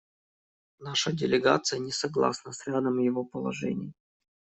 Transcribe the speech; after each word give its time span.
Наша 0.79 1.11
делегация 1.11 1.77
не 1.77 1.91
согласна 1.91 2.53
с 2.53 2.65
рядом 2.65 2.97
его 2.97 3.23
положений. 3.23 3.93